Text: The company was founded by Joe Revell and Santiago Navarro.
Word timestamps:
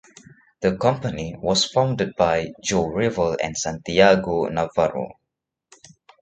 The 0.61 0.77
company 0.77 1.35
was 1.37 1.63
founded 1.65 2.15
by 2.15 2.53
Joe 2.63 2.87
Revell 2.87 3.37
and 3.39 3.55
Santiago 3.55 4.45
Navarro. 4.47 5.19